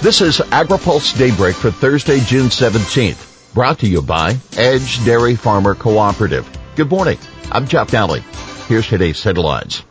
This 0.00 0.20
is 0.20 0.38
AgriPulse 0.38 1.18
Daybreak 1.18 1.56
for 1.56 1.72
Thursday, 1.72 2.20
June 2.20 2.50
17th, 2.50 3.52
brought 3.52 3.80
to 3.80 3.88
you 3.88 4.00
by 4.00 4.36
Edge 4.56 5.04
Dairy 5.04 5.34
Farmer 5.34 5.74
Cooperative. 5.74 6.48
Good 6.76 6.88
morning. 6.88 7.18
I'm 7.50 7.66
Jeff 7.66 7.90
Nalley. 7.90 8.20
Here's 8.68 8.86
today's 8.86 9.20
headlines. 9.24 9.82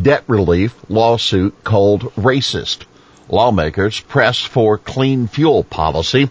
Debt 0.00 0.24
relief 0.26 0.74
lawsuit 0.88 1.64
called 1.64 2.00
racist. 2.14 2.84
Lawmakers 3.28 4.00
press 4.00 4.38
for 4.38 4.78
clean 4.78 5.26
fuel 5.26 5.64
policy 5.64 6.30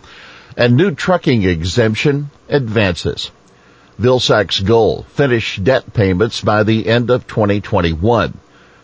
and 0.58 0.76
new 0.76 0.90
trucking 0.90 1.44
exemption 1.44 2.32
advances. 2.50 3.30
Vilsack's 4.00 4.62
goal, 4.62 5.04
finish 5.10 5.58
debt 5.58 5.94
payments 5.94 6.42
by 6.42 6.64
the 6.64 6.88
end 6.88 7.12
of 7.12 7.28
2021. 7.28 8.34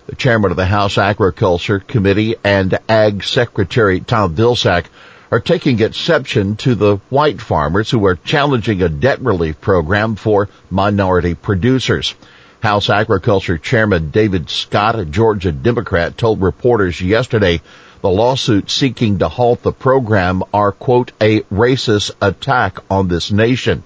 The 0.07 0.15
chairman 0.15 0.51
of 0.51 0.57
the 0.57 0.65
House 0.65 0.97
Agriculture 0.97 1.79
Committee 1.79 2.35
and 2.41 2.79
Ag 2.87 3.25
Secretary 3.25 3.99
Tom 3.99 4.35
Vilsack 4.35 4.85
are 5.31 5.41
taking 5.41 5.81
exception 5.81 6.55
to 6.55 6.75
the 6.75 6.95
white 7.09 7.41
farmers 7.41 7.91
who 7.91 8.05
are 8.05 8.15
challenging 8.15 8.81
a 8.81 8.87
debt 8.87 9.19
relief 9.19 9.59
program 9.59 10.15
for 10.15 10.47
minority 10.69 11.35
producers. 11.35 12.15
House 12.61 12.89
Agriculture 12.89 13.57
Chairman 13.57 14.09
David 14.09 14.49
Scott, 14.49 14.97
a 14.97 15.03
Georgia 15.03 15.51
Democrat, 15.51 16.17
told 16.17 16.41
reporters 16.41 17.01
yesterday 17.01 17.59
the 18.01 18.09
lawsuit 18.09 18.71
seeking 18.71 19.19
to 19.19 19.27
halt 19.27 19.61
the 19.61 19.73
program 19.73 20.41
are, 20.53 20.71
quote, 20.71 21.11
a 21.19 21.41
racist 21.41 22.11
attack 22.21 22.79
on 22.89 23.09
this 23.09 23.29
nation. 23.29 23.83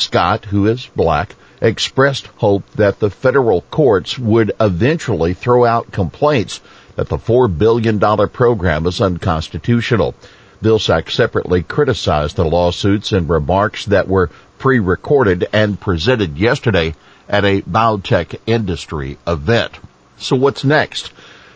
Scott, 0.00 0.46
who 0.46 0.66
is 0.66 0.88
black, 0.96 1.34
expressed 1.60 2.26
hope 2.38 2.68
that 2.72 2.98
the 2.98 3.10
federal 3.10 3.62
courts 3.62 4.18
would 4.18 4.52
eventually 4.58 5.34
throw 5.34 5.64
out 5.64 5.92
complaints 5.92 6.60
that 6.96 7.08
the 7.08 7.18
$4 7.18 7.56
billion 7.56 7.98
program 8.28 8.86
is 8.86 9.00
unconstitutional. 9.00 10.14
Vilsack 10.62 11.10
separately 11.10 11.62
criticized 11.62 12.36
the 12.36 12.44
lawsuits 12.44 13.12
in 13.12 13.26
remarks 13.26 13.86
that 13.86 14.08
were 14.08 14.30
pre-recorded 14.58 15.48
and 15.52 15.80
presented 15.80 16.36
yesterday 16.36 16.94
at 17.28 17.44
a 17.44 17.62
biotech 17.62 18.38
industry 18.46 19.16
event. 19.26 19.72
So 20.18 20.36
what's 20.36 20.64
next? 20.64 21.12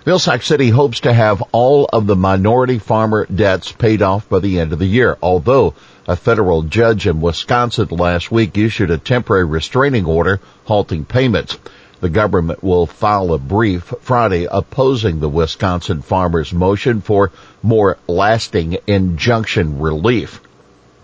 Vilsack 0.07 0.43
said 0.43 0.61
he 0.61 0.71
hopes 0.71 1.01
to 1.01 1.13
have 1.13 1.43
all 1.53 1.89
of 1.93 2.07
the 2.07 2.17
minority 2.17 2.79
farmer 2.79 3.27
debts 3.27 3.73
paid 3.73 4.03
off 4.03 4.29
by 4.29 4.39
the 4.39 4.61
end 4.61 4.73
of 4.73 4.79
the 4.79 4.87
year, 4.87 5.17
although 5.23 5.75
a 6.07 6.17
federal 6.17 6.63
judge 6.63 7.07
in 7.07 7.21
Wisconsin 7.21 7.89
last 7.89 8.31
week 8.31 8.59
issued 8.59 8.91
a 8.91 8.99
temporary 8.99 9.45
restraining 9.45 10.05
order 10.05 10.41
halting 10.65 11.05
payments. 11.05 11.59
The 12.01 12.11
government 12.11 12.63
will 12.63 12.87
file 12.87 13.33
a 13.33 13.39
brief 13.39 13.95
Friday 14.03 14.47
opposing 14.51 15.21
the 15.21 15.29
Wisconsin 15.29 16.03
farmers' 16.03 16.53
motion 16.53 17.01
for 17.01 17.31
more 17.63 17.97
lasting 18.07 18.77
injunction 18.87 19.79
relief. 19.79 20.41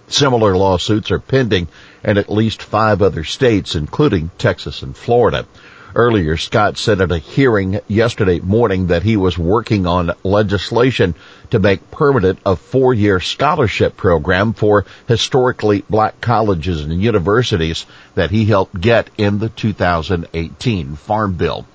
Similar 0.08 0.56
lawsuits 0.56 1.10
are 1.10 1.20
pending 1.20 1.68
in 2.04 2.18
at 2.18 2.30
least 2.30 2.62
five 2.62 3.00
other 3.00 3.24
states, 3.24 3.74
including 3.74 4.30
Texas 4.36 4.82
and 4.82 4.94
Florida. 4.94 5.46
Earlier, 5.94 6.36
Scott 6.36 6.78
said 6.78 7.00
at 7.00 7.10
a 7.10 7.18
hearing 7.18 7.80
yesterday 7.88 8.38
morning 8.38 8.88
that 8.88 9.02
he 9.02 9.16
was 9.16 9.36
working 9.36 9.86
on 9.86 10.12
legislation 10.22 11.14
to 11.50 11.58
make 11.58 11.90
permanent 11.90 12.38
a 12.46 12.54
four-year 12.54 13.18
scholarship 13.18 13.96
program 13.96 14.52
for 14.52 14.86
historically 15.08 15.84
black 15.90 16.20
colleges 16.20 16.84
and 16.84 17.02
universities 17.02 17.86
that 18.14 18.30
he 18.30 18.44
helped 18.44 18.80
get 18.80 19.10
in 19.18 19.38
the 19.38 19.48
2018 19.48 20.94
Farm 20.94 21.34
Bill. 21.34 21.66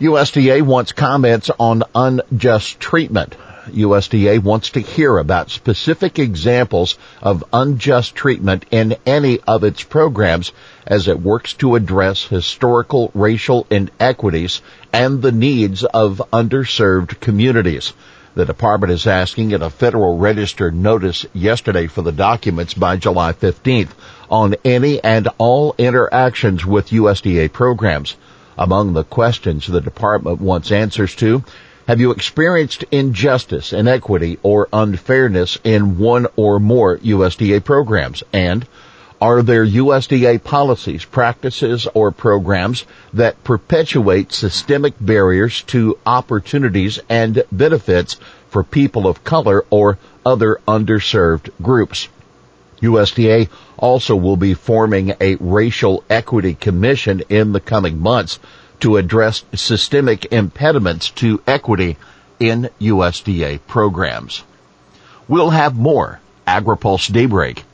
USDA 0.00 0.62
wants 0.62 0.92
comments 0.92 1.50
on 1.58 1.84
unjust 1.94 2.80
treatment. 2.80 3.34
USDA 3.68 4.42
wants 4.42 4.70
to 4.70 4.80
hear 4.80 5.18
about 5.18 5.50
specific 5.50 6.18
examples 6.18 6.96
of 7.22 7.44
unjust 7.52 8.14
treatment 8.14 8.66
in 8.70 8.96
any 9.06 9.38
of 9.40 9.62
its 9.64 9.82
programs 9.82 10.52
as 10.86 11.08
it 11.08 11.20
works 11.20 11.52
to 11.54 11.76
address 11.76 12.24
historical 12.24 13.10
racial 13.14 13.66
inequities 13.70 14.62
and 14.92 15.22
the 15.22 15.32
needs 15.32 15.84
of 15.84 16.20
underserved 16.32 17.20
communities. 17.20 17.92
The 18.34 18.46
department 18.46 18.92
is 18.92 19.06
asking 19.06 19.50
in 19.50 19.62
a 19.62 19.70
Federal 19.70 20.16
Register 20.16 20.70
notice 20.70 21.26
yesterday 21.34 21.86
for 21.86 22.02
the 22.02 22.12
documents 22.12 22.74
by 22.74 22.96
July 22.96 23.32
15th 23.32 23.90
on 24.30 24.54
any 24.64 25.04
and 25.04 25.28
all 25.36 25.74
interactions 25.76 26.64
with 26.64 26.90
USDA 26.90 27.52
programs. 27.52 28.16
Among 28.56 28.92
the 28.94 29.04
questions 29.04 29.66
the 29.66 29.80
department 29.80 30.40
wants 30.40 30.72
answers 30.72 31.14
to 31.16 31.44
have 31.88 32.00
you 32.00 32.12
experienced 32.12 32.84
injustice, 32.92 33.72
inequity, 33.72 34.38
or 34.42 34.68
unfairness 34.72 35.58
in 35.64 35.98
one 35.98 36.26
or 36.36 36.60
more 36.60 36.98
USDA 36.98 37.64
programs? 37.64 38.22
And 38.32 38.66
are 39.20 39.42
there 39.42 39.66
USDA 39.66 40.42
policies, 40.42 41.04
practices, 41.04 41.88
or 41.94 42.12
programs 42.12 42.84
that 43.14 43.42
perpetuate 43.44 44.32
systemic 44.32 44.94
barriers 45.00 45.62
to 45.62 45.98
opportunities 46.06 47.00
and 47.08 47.42
benefits 47.50 48.16
for 48.48 48.62
people 48.62 49.06
of 49.06 49.24
color 49.24 49.64
or 49.70 49.98
other 50.24 50.60
underserved 50.68 51.50
groups? 51.60 52.08
USDA 52.80 53.48
also 53.76 54.16
will 54.16 54.36
be 54.36 54.54
forming 54.54 55.14
a 55.20 55.36
racial 55.36 56.04
equity 56.10 56.54
commission 56.54 57.22
in 57.28 57.52
the 57.52 57.60
coming 57.60 58.00
months 58.00 58.38
to 58.82 58.96
address 58.96 59.44
systemic 59.54 60.32
impediments 60.32 61.10
to 61.10 61.40
equity 61.46 61.96
in 62.38 62.68
USDA 62.80 63.60
programs. 63.66 64.42
We'll 65.28 65.50
have 65.50 65.76
more 65.76 66.20
AgriPulse 66.46 67.12
Daybreak 67.12 67.64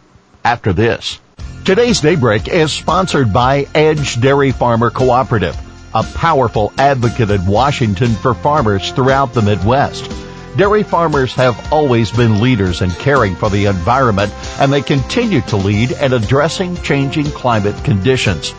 after 0.44 0.72
this. 0.72 1.18
Today's 1.64 2.00
Daybreak 2.00 2.48
is 2.48 2.72
sponsored 2.72 3.32
by 3.32 3.66
Edge 3.74 4.20
Dairy 4.20 4.52
Farmer 4.52 4.90
Cooperative, 4.90 5.56
a 5.94 6.02
powerful 6.02 6.72
advocate 6.76 7.30
in 7.30 7.46
Washington 7.46 8.14
for 8.14 8.34
farmers 8.34 8.90
throughout 8.92 9.32
the 9.32 9.42
Midwest. 9.42 10.10
Dairy 10.58 10.82
farmers 10.82 11.32
have 11.34 11.72
always 11.72 12.10
been 12.10 12.42
leaders 12.42 12.82
in 12.82 12.90
caring 12.90 13.34
for 13.34 13.48
the 13.48 13.66
environment 13.66 14.32
and 14.60 14.70
they 14.70 14.82
continue 14.82 15.40
to 15.42 15.56
lead 15.56 15.92
in 15.92 16.12
addressing 16.12 16.76
changing 16.82 17.26
climate 17.26 17.82
conditions. 17.84 18.54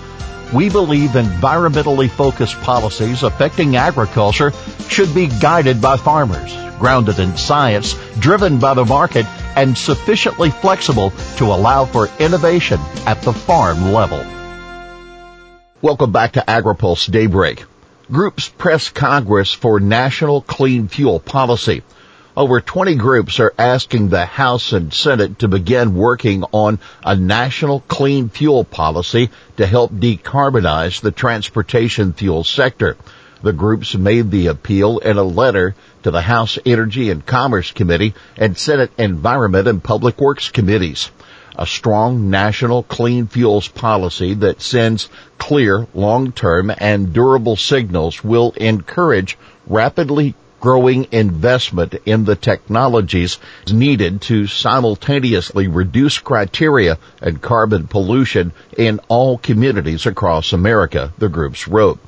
We 0.51 0.67
believe 0.67 1.11
environmentally 1.11 2.09
focused 2.09 2.59
policies 2.61 3.21
affecting 3.21 3.75
agriculture 3.75 4.51
should 4.87 5.13
be 5.13 5.27
guided 5.27 5.79
by 5.79 5.97
farmers, 5.97 6.51
grounded 6.79 7.19
in 7.19 7.37
science, 7.37 7.93
driven 8.17 8.57
by 8.57 8.73
the 8.73 8.83
market, 8.83 9.27
and 9.55 9.77
sufficiently 9.77 10.49
flexible 10.49 11.11
to 11.37 11.45
allow 11.45 11.85
for 11.85 12.09
innovation 12.17 12.79
at 13.05 13.21
the 13.21 13.31
farm 13.31 13.91
level. 13.91 14.25
Welcome 15.83 16.11
back 16.11 16.31
to 16.31 16.43
AgriPulse 16.47 17.11
Daybreak. 17.11 17.65
Groups 18.11 18.49
press 18.49 18.89
Congress 18.89 19.53
for 19.53 19.79
national 19.79 20.41
clean 20.41 20.87
fuel 20.87 21.19
policy. 21.19 21.83
Over 22.39 22.61
20 22.61 22.95
groups 22.95 23.41
are 23.41 23.53
asking 23.57 24.07
the 24.07 24.25
House 24.25 24.71
and 24.71 24.93
Senate 24.93 25.39
to 25.39 25.49
begin 25.49 25.93
working 25.93 26.45
on 26.53 26.79
a 27.03 27.13
national 27.13 27.81
clean 27.81 28.29
fuel 28.29 28.63
policy 28.63 29.29
to 29.57 29.67
help 29.67 29.91
decarbonize 29.91 31.01
the 31.01 31.11
transportation 31.11 32.13
fuel 32.13 32.45
sector. 32.45 32.95
The 33.43 33.51
groups 33.51 33.93
made 33.93 34.31
the 34.31 34.47
appeal 34.47 34.99
in 34.99 35.17
a 35.17 35.23
letter 35.23 35.75
to 36.03 36.11
the 36.11 36.21
House 36.21 36.57
Energy 36.65 37.09
and 37.09 37.25
Commerce 37.25 37.73
Committee 37.73 38.13
and 38.37 38.57
Senate 38.57 38.93
Environment 38.97 39.67
and 39.67 39.83
Public 39.83 40.21
Works 40.21 40.47
Committees. 40.47 41.11
A 41.57 41.67
strong 41.67 42.29
national 42.29 42.83
clean 42.83 43.27
fuels 43.27 43.67
policy 43.67 44.33
that 44.35 44.61
sends 44.61 45.09
clear, 45.39 45.87
long-term, 45.93 46.71
and 46.77 47.11
durable 47.11 47.57
signals 47.57 48.23
will 48.23 48.53
encourage 48.55 49.37
rapidly 49.67 50.35
growing 50.59 51.07
investment 51.11 51.95
in 52.05 52.25
the 52.25 52.35
technologies 52.35 53.39
needed 53.71 54.21
to 54.21 54.47
simultaneously 54.47 55.67
reduce 55.67 56.17
criteria 56.19 56.97
and 57.21 57.41
carbon 57.41 57.87
pollution 57.87 58.51
in 58.77 58.99
all 59.07 59.37
communities 59.37 60.05
across 60.05 60.53
America, 60.53 61.13
the 61.17 61.29
groups 61.29 61.67
wrote. 61.67 61.99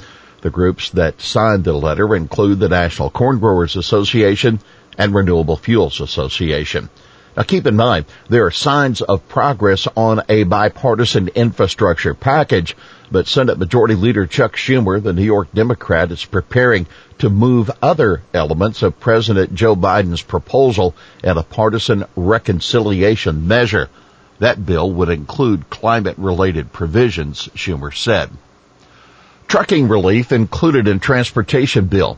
The 0.42 0.50
groups 0.50 0.90
that 0.92 1.22
signed 1.22 1.64
the 1.64 1.74
letter 1.74 2.16
include 2.16 2.60
the 2.60 2.70
National 2.70 3.10
Corn 3.10 3.40
Growers 3.40 3.76
Association 3.76 4.60
and 4.98 5.14
Renewable 5.14 5.58
Fuels 5.58 6.02
Association. 6.02 6.90
Now 7.36 7.44
keep 7.44 7.66
in 7.66 7.78
mind, 7.78 8.06
there 8.28 8.46
are 8.46 8.52
signs 8.52 9.02
of 9.02 9.28
progress 9.30 9.88
on 9.96 10.22
a 10.28 10.44
bipartisan 10.44 11.30
infrastructure 11.30 12.14
package, 12.14 12.76
but 13.10 13.28
Senate 13.28 13.58
Majority 13.58 13.96
Leader 13.96 14.28
Chuck 14.28 14.58
Schumer, 14.58 15.02
the 15.02 15.14
New 15.14 15.24
York 15.24 15.48
Democrat, 15.54 16.12
is 16.12 16.26
preparing 16.26 16.88
to 17.20 17.30
move 17.30 17.72
other 17.82 18.22
elements 18.34 18.84
of 18.84 19.00
President 19.00 19.56
Joe 19.56 19.78
Biden's 19.78 20.22
proposal 20.22 20.94
in 21.24 21.38
a 21.38 21.44
partisan 21.44 22.04
reconciliation 22.18 23.48
measure. 23.48 23.90
That 24.40 24.66
bill 24.66 24.92
would 24.92 25.10
include 25.10 25.70
climate 25.70 26.18
related 26.18 26.74
provisions, 26.74 27.48
Schumer 27.56 27.96
said. 27.96 28.30
Trucking 29.48 29.88
relief 29.88 30.32
included 30.32 30.88
in 30.88 31.00
transportation 31.00 31.86
bill. 31.86 32.18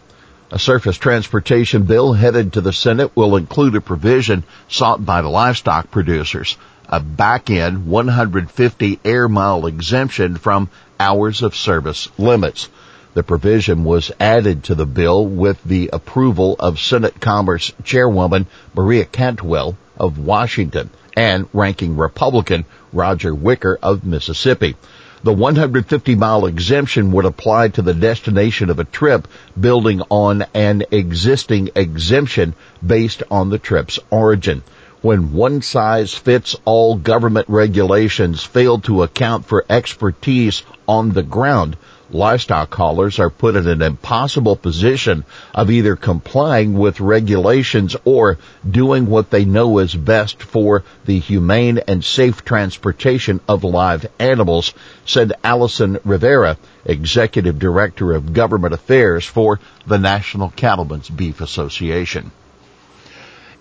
A 0.54 0.60
surface 0.60 1.00
transportation 1.00 1.82
bill 1.82 2.14
headed 2.14 2.54
to 2.54 2.62
the 2.62 2.72
Senate 2.72 3.16
will 3.16 3.38
include 3.38 3.74
a 3.74 3.82
provision 3.82 4.44
sought 4.68 5.04
by 5.04 5.24
the 5.24 5.28
livestock 5.28 5.90
producers, 5.90 6.58
a 6.88 7.00
back-end 7.00 7.88
150 7.88 9.00
air 9.04 9.28
mile 9.28 9.66
exemption 9.66 10.36
from 10.36 10.70
hours 11.00 11.42
of 11.42 11.56
service 11.56 12.08
limits. 12.20 12.70
The 13.16 13.24
provision 13.24 13.84
was 13.84 14.12
added 14.20 14.66
to 14.66 14.76
the 14.76 14.86
bill 14.86 15.26
with 15.26 15.58
the 15.64 15.90
approval 15.92 16.56
of 16.60 16.80
Senate 16.80 17.20
Commerce 17.20 17.74
Chairwoman 17.84 18.46
Maria 18.76 19.06
Cantwell 19.06 19.76
of 19.98 20.20
Washington 20.20 20.92
and 21.18 21.50
ranking 21.52 21.98
Republican 21.98 22.66
Roger 22.92 23.34
Wicker 23.34 23.80
of 23.82 24.06
Mississippi. 24.06 24.76
The 25.24 25.31
150 25.31 26.16
mile 26.16 26.46
exemption 26.48 27.14
would 27.14 27.24
apply 27.24 27.70
to 27.70 27.81
the 27.81 27.94
destination 27.94 28.70
of 28.70 28.80
a 28.80 28.84
trip 28.84 29.25
building 29.58 30.02
on 30.10 30.44
an 30.54 30.84
existing 30.92 31.70
exemption 31.75 32.56
based 32.86 33.24
on 33.31 33.50
the 33.50 33.58
trip's 33.58 34.00
origin. 34.10 34.64
When 35.02 35.31
one 35.31 35.62
size 35.62 36.14
fits 36.14 36.58
all 36.66 36.98
government 36.98 37.48
regulations 37.48 38.44
fail 38.44 38.80
to 38.80 39.04
account 39.04 39.46
for 39.46 39.64
expertise 39.70 40.64
on 40.90 41.12
the 41.14 41.24
ground, 41.24 41.78
livestock 42.13 42.74
haulers 42.74 43.19
are 43.19 43.30
put 43.30 43.56
in 43.56 43.68
an 43.68 43.81
impossible 43.81 44.56
position 44.56 45.25
of 45.54 45.71
either 45.71 45.95
complying 45.95 46.74
with 46.74 47.00
regulations 47.00 47.95
or 48.06 48.38
doing 48.69 49.07
what 49.07 49.30
they 49.30 49.45
know 49.45 49.80
is 49.80 49.95
best 49.95 50.42
for 50.42 50.83
the 51.06 51.19
humane 51.19 51.80
and 51.88 52.04
safe 52.04 52.45
transportation 52.45 53.39
of 53.48 53.63
live 53.63 54.06
animals, 54.19 54.74
said 55.06 55.33
Allison 55.44 55.98
Rivera, 56.04 56.57
Executive 56.86 57.60
Director 57.60 58.13
of 58.13 58.33
Government 58.33 58.74
Affairs 58.74 59.25
for 59.25 59.59
the 59.88 59.98
National 59.98 60.50
Cattlemen's 60.50 61.09
Beef 61.09 61.42
Association. 61.42 62.31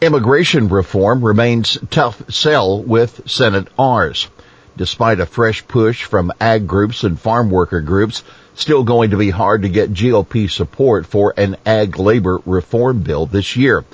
Immigration 0.00 0.69
reform 0.69 1.25
remains 1.25 1.78
tough 1.90 2.22
sell 2.28 2.82
with 2.82 3.22
Senate 3.31 3.69
R's. 3.78 4.26
Despite 4.76 5.20
a 5.20 5.26
fresh 5.26 5.66
push 5.69 6.04
from 6.04 6.32
ag 6.40 6.66
groups 6.66 7.04
and 7.04 7.20
farm 7.20 7.50
worker 7.50 7.82
groups, 7.82 8.22
still 8.54 8.84
going 8.84 9.10
to 9.10 9.19
be 9.19 9.28
hard 9.28 9.62
to 9.62 9.69
get 9.69 9.92
GOP 9.92 10.50
support 10.50 11.04
for 11.06 11.34
an 11.36 11.56
ag 11.66 11.98
labor 11.98 12.40
reform 12.46 13.02
bill 13.02 13.26
this 13.26 13.54
year. 13.54 13.84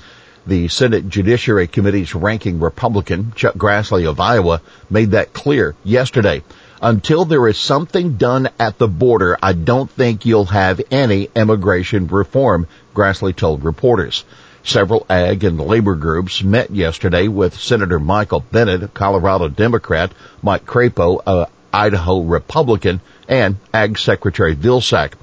The 0.47 0.69
Senate 0.69 1.09
Judiciary 1.09 1.67
Committee's 1.67 2.15
ranking 2.15 2.61
Republican, 2.61 3.33
Chuck 3.35 3.55
Grassley 3.55 4.07
of 4.07 4.21
Iowa, 4.21 4.61
made 4.89 5.11
that 5.11 5.33
clear 5.33 5.75
yesterday. 5.83 6.43
Until 6.81 7.25
there 7.25 7.45
is 7.49 7.57
something 7.57 8.13
done 8.13 8.47
at 8.57 8.77
the 8.77 8.87
border, 8.87 9.37
I 9.43 9.51
don't 9.51 9.91
think 9.91 10.25
you'll 10.25 10.45
have 10.45 10.81
any 10.91 11.29
immigration 11.35 12.07
reform, 12.07 12.67
Grassley 12.95 13.35
told 13.35 13.65
reporters. 13.65 14.23
Several 14.63 15.05
ag 15.09 15.43
and 15.43 15.59
labor 15.59 15.95
groups 15.95 16.43
met 16.43 16.71
yesterday 16.71 17.27
with 17.27 17.59
Senator 17.59 17.99
Michael 17.99 18.43
Bennet, 18.51 18.83
a 18.83 18.87
Colorado 18.87 19.47
Democrat, 19.47 20.11
Mike 20.41 20.65
Crapo, 20.65 21.47
Idaho 21.73 22.21
Republican, 22.21 23.01
and 23.27 23.57
Ag 23.73 23.97
Secretary 23.97 24.55
Vilsack. 24.55 25.13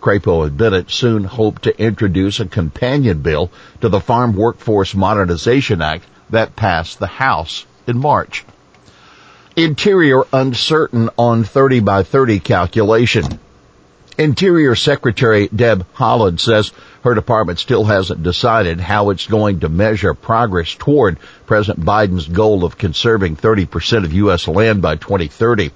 Crapo 0.00 0.46
and 0.46 0.56
Bennet 0.56 0.90
soon 0.90 1.24
hope 1.24 1.60
to 1.60 1.82
introduce 1.82 2.40
a 2.40 2.46
companion 2.46 3.22
bill 3.22 3.50
to 3.80 3.88
the 3.88 4.00
Farm 4.00 4.34
Workforce 4.34 4.94
Modernization 4.94 5.82
Act 5.82 6.04
that 6.30 6.56
passed 6.56 6.98
the 6.98 7.06
House 7.06 7.66
in 7.86 7.98
March. 7.98 8.44
Interior 9.56 10.22
uncertain 10.32 11.10
on 11.16 11.44
30 11.44 11.80
by 11.80 12.02
30 12.02 12.40
calculation. 12.40 13.40
Interior 14.18 14.74
Secretary 14.74 15.48
Deb 15.48 15.86
Haaland 15.94 16.40
says 16.40 16.72
her 17.06 17.14
department 17.14 17.60
still 17.60 17.84
hasn't 17.84 18.24
decided 18.24 18.80
how 18.80 19.10
it's 19.10 19.28
going 19.28 19.60
to 19.60 19.68
measure 19.68 20.12
progress 20.12 20.74
toward 20.74 21.18
President 21.46 21.86
Biden's 21.86 22.26
goal 22.26 22.64
of 22.64 22.76
conserving 22.76 23.36
30% 23.36 24.04
of 24.04 24.12
U.S. 24.12 24.48
land 24.48 24.82
by 24.82 24.96
2030. 24.96 25.70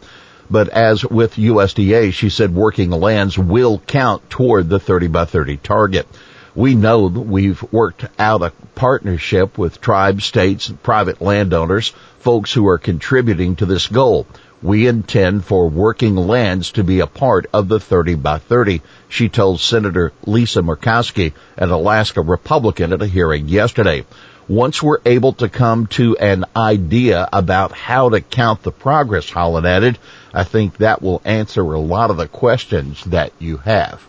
But 0.51 0.71
as 0.71 1.05
with 1.05 1.37
USDA, 1.37 2.13
she 2.13 2.31
said 2.31 2.53
working 2.53 2.91
lands 2.91 3.39
will 3.39 3.79
count 3.79 4.29
toward 4.29 4.69
the 4.69 4.81
30 4.81 5.07
by 5.07 5.25
30 5.25 5.59
target. 5.59 6.09
We 6.57 6.75
know 6.75 7.07
we've 7.07 7.63
worked 7.73 8.07
out 8.19 8.43
a 8.43 8.53
partnership 8.75 9.57
with 9.57 9.81
tribes, 9.81 10.25
states, 10.25 10.73
private 10.83 11.23
landowners, 11.23 11.91
folks 12.19 12.53
who 12.53 12.67
are 12.67 12.79
contributing 12.79 13.55
to 13.57 13.67
this 13.67 13.87
goal. 13.87 14.27
We 14.63 14.87
intend 14.87 15.47
for 15.47 15.71
working 15.71 16.17
lands 16.17 16.73
to 16.73 16.85
be 16.85 17.01
a 17.01 17.07
part 17.07 17.47
of 17.53 17.69
the 17.69 17.81
30 17.81 18.17
by 18.17 18.37
30, 18.39 18.83
she 19.09 19.31
told 19.31 19.59
Senator 19.59 20.13
Lisa 20.27 20.61
Murkowski, 20.61 21.33
an 21.57 21.71
Alaska 21.71 22.21
Republican 22.21 22.93
at 22.93 23.01
a 23.01 23.07
hearing 23.07 23.49
yesterday. 23.49 24.05
Once 24.49 24.83
we're 24.83 24.99
able 25.07 25.33
to 25.33 25.49
come 25.49 25.87
to 25.87 26.15
an 26.19 26.45
idea 26.55 27.27
about 27.33 27.73
how 27.73 28.11
to 28.11 28.21
count 28.21 28.63
the 28.63 28.73
progress, 28.73 29.31
Haaland 29.31 29.65
added, 29.65 29.99
I 30.35 30.45
think 30.45 30.77
that 30.79 31.01
will 31.01 31.23
answer 31.25 31.63
a 31.63 31.79
lot 31.79 32.11
of 32.11 32.19
the 32.19 32.29
questions 32.29 33.03
that 33.05 33.33
you 33.39 33.59
have. 33.59 34.07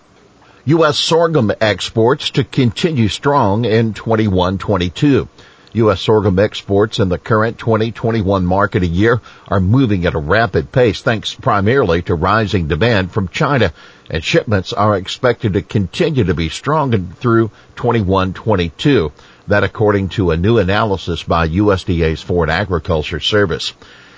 U.S. 0.65 0.97
sorghum 0.97 1.51
exports 1.61 2.31
to 2.31 2.43
continue 2.43 3.07
strong 3.07 3.65
in 3.65 3.93
21-22. 3.93 5.27
U.S. 5.73 6.01
sorghum 6.01 6.37
exports 6.37 6.99
in 6.99 7.09
the 7.09 7.17
current 7.17 7.57
2021 7.57 8.45
marketing 8.45 8.93
year 8.93 9.21
are 9.47 9.59
moving 9.59 10.05
at 10.05 10.15
a 10.15 10.19
rapid 10.19 10.71
pace 10.71 11.01
thanks 11.01 11.33
primarily 11.33 12.01
to 12.01 12.15
rising 12.15 12.67
demand 12.67 13.11
from 13.11 13.29
China 13.29 13.73
and 14.09 14.23
shipments 14.23 14.73
are 14.73 14.97
expected 14.97 15.53
to 15.53 15.61
continue 15.61 16.25
to 16.25 16.33
be 16.33 16.49
strong 16.49 17.13
through 17.13 17.49
21-22. 17.77 19.11
That 19.47 19.63
according 19.63 20.09
to 20.09 20.31
a 20.31 20.37
new 20.37 20.57
analysis 20.57 21.23
by 21.23 21.47
USDA's 21.47 22.21
Foreign 22.21 22.49
Agriculture 22.49 23.21
Service. 23.21 23.73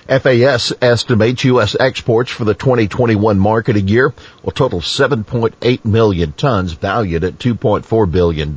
FAS 0.08 0.74
estimates 0.82 1.46
U.S. 1.46 1.78
exports 1.80 2.30
for 2.30 2.44
the 2.44 2.54
2021 2.54 3.40
marketing 3.40 3.88
year 3.88 4.14
will 4.42 4.52
total 4.52 4.82
7.8 4.82 5.86
million 5.86 6.34
tons 6.34 6.74
valued 6.74 7.24
at 7.24 7.38
$2.4 7.38 8.12
billion. 8.12 8.54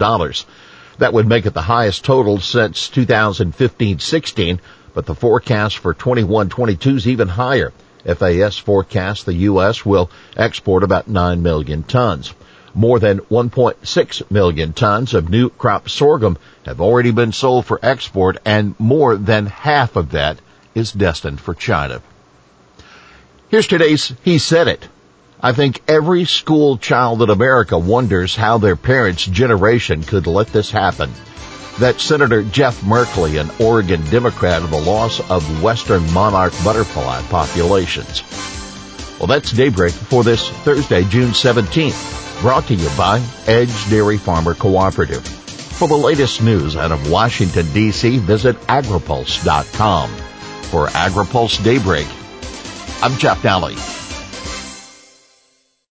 That 0.98 1.12
would 1.12 1.26
make 1.26 1.46
it 1.46 1.54
the 1.54 1.62
highest 1.62 2.04
total 2.04 2.40
since 2.40 2.88
2015-16, 2.88 4.58
but 4.94 5.06
the 5.06 5.14
forecast 5.14 5.78
for 5.78 5.94
21-22 5.94 6.96
is 6.96 7.08
even 7.08 7.28
higher. 7.28 7.72
FAS 8.04 8.56
forecasts 8.56 9.24
the 9.24 9.34
U.S. 9.34 9.84
will 9.84 10.10
export 10.36 10.82
about 10.82 11.08
9 11.08 11.42
million 11.42 11.82
tons. 11.82 12.32
More 12.74 12.98
than 12.98 13.20
1.6 13.20 14.30
million 14.30 14.72
tons 14.72 15.14
of 15.14 15.28
new 15.28 15.48
crop 15.50 15.88
sorghum 15.88 16.38
have 16.64 16.80
already 16.80 17.10
been 17.10 17.32
sold 17.32 17.66
for 17.66 17.80
export 17.82 18.38
and 18.44 18.78
more 18.78 19.16
than 19.16 19.46
half 19.46 19.96
of 19.96 20.10
that 20.12 20.38
is 20.74 20.92
destined 20.92 21.40
for 21.40 21.54
China. 21.54 22.02
Here's 23.48 23.66
today's 23.66 24.12
He 24.22 24.38
Said 24.38 24.68
It. 24.68 24.88
I 25.40 25.52
think 25.52 25.82
every 25.86 26.24
school 26.24 26.78
child 26.78 27.22
in 27.22 27.30
America 27.30 27.78
wonders 27.78 28.34
how 28.34 28.58
their 28.58 28.76
parents' 28.76 29.26
generation 29.26 30.02
could 30.02 30.26
let 30.26 30.48
this 30.48 30.70
happen. 30.70 31.10
That 31.78 32.00
Senator 32.00 32.42
Jeff 32.42 32.80
Merkley, 32.80 33.38
an 33.38 33.50
Oregon 33.60 34.02
Democrat 34.06 34.62
of 34.62 34.70
the 34.70 34.80
loss 34.80 35.20
of 35.30 35.62
western 35.62 36.10
monarch 36.12 36.54
butterfly 36.64 37.20
populations. 37.28 38.22
Well, 39.18 39.26
that's 39.26 39.52
Daybreak 39.52 39.92
for 39.92 40.24
this 40.24 40.48
Thursday, 40.48 41.04
June 41.04 41.30
17th. 41.30 42.40
Brought 42.40 42.66
to 42.68 42.74
you 42.74 42.88
by 42.96 43.22
Edge 43.46 43.90
Dairy 43.90 44.18
Farmer 44.18 44.54
Cooperative. 44.54 45.26
For 45.26 45.86
the 45.86 45.96
latest 45.96 46.42
news 46.42 46.76
out 46.76 46.92
of 46.92 47.10
Washington, 47.10 47.70
D.C., 47.74 48.18
visit 48.18 48.58
agripulse.com. 48.62 50.10
For 50.70 50.86
AgriPulse 50.88 51.62
Daybreak, 51.62 52.06
I'm 53.02 53.18
Jeff 53.18 53.42
Nalley. 53.42 53.95